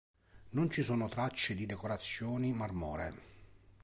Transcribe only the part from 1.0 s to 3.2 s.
tracce di decorazioni marmoree.